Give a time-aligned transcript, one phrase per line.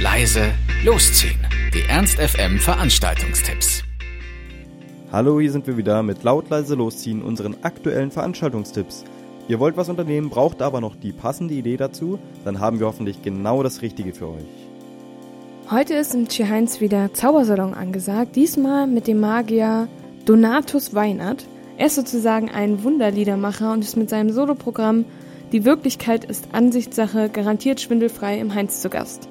[0.00, 0.52] leise,
[0.84, 1.40] losziehen.
[1.74, 3.82] Die Ernst FM Veranstaltungstipps.
[5.10, 9.04] Hallo, hier sind wir wieder mit laut leise losziehen unseren aktuellen Veranstaltungstipps.
[9.48, 13.22] Ihr wollt was unternehmen, braucht aber noch die passende Idee dazu, dann haben wir hoffentlich
[13.22, 14.68] genau das Richtige für euch.
[15.68, 19.88] Heute ist im Tschiheinz wieder Zaubersalon angesagt, diesmal mit dem Magier
[20.26, 21.44] Donatus Weinert.
[21.76, 25.06] Er ist sozusagen ein Wunderliedermacher und ist mit seinem Soloprogramm
[25.50, 29.28] Die Wirklichkeit ist Ansichtssache garantiert schwindelfrei im Heinz zu Gast.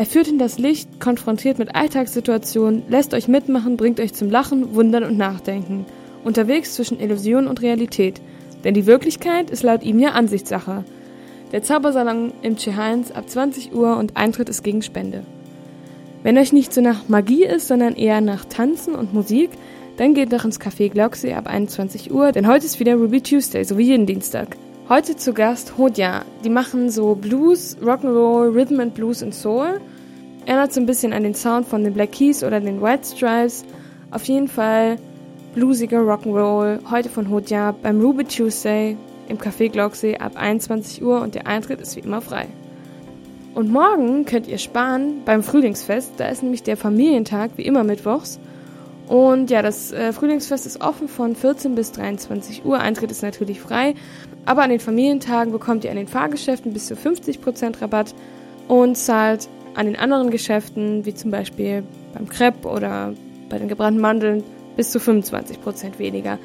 [0.00, 4.74] Er führt in das Licht, konfrontiert mit Alltagssituationen, lässt euch mitmachen, bringt euch zum Lachen,
[4.74, 5.84] Wundern und Nachdenken.
[6.24, 8.18] Unterwegs zwischen Illusion und Realität.
[8.64, 10.84] Denn die Wirklichkeit ist laut ihm ja Ansichtssache.
[11.52, 15.22] Der Zaubersalon im Tscheheinz ab 20 Uhr und Eintritt ist gegen Spende.
[16.22, 19.50] Wenn euch nicht so nach Magie ist, sondern eher nach Tanzen und Musik,
[19.98, 23.64] dann geht doch ins Café Glocksee ab 21 Uhr, denn heute ist wieder Ruby Tuesday,
[23.64, 24.56] so wie jeden Dienstag.
[24.90, 26.24] Heute zu Gast Hodja.
[26.42, 29.80] Die machen so Blues, Rock'n'Roll, Rhythm and Blues und Soul.
[30.46, 33.64] Erinnert so ein bisschen an den Sound von den Black Keys oder den White Stripes.
[34.10, 34.96] Auf jeden Fall
[35.54, 36.90] bluesiger Rock'n'Roll.
[36.90, 38.96] Heute von Hodja beim Ruby Tuesday
[39.28, 42.48] im Café Glocksee ab 21 Uhr und der Eintritt ist wie immer frei.
[43.54, 46.14] Und morgen könnt ihr sparen beim Frühlingsfest.
[46.16, 48.40] Da ist nämlich der Familientag, wie immer mittwochs.
[49.10, 52.78] Und ja, das äh, Frühlingsfest ist offen von 14 bis 23 Uhr.
[52.78, 53.96] Eintritt ist natürlich frei.
[54.46, 58.14] Aber an den Familientagen bekommt ihr an den Fahrgeschäften bis zu 50% Rabatt
[58.68, 61.82] und zahlt an den anderen Geschäften, wie zum Beispiel
[62.14, 63.12] beim Crepe oder
[63.48, 64.44] bei den gebrannten Mandeln,
[64.76, 66.38] bis zu 25% weniger.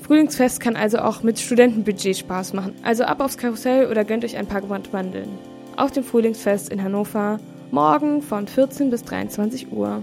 [0.00, 2.74] Frühlingsfest kann also auch mit Studentenbudget Spaß machen.
[2.84, 5.28] Also ab aufs Karussell oder gönnt euch ein paar gebrannte Mandeln.
[5.76, 7.38] Auf dem Frühlingsfest in Hannover,
[7.70, 10.02] morgen von 14 bis 23 Uhr.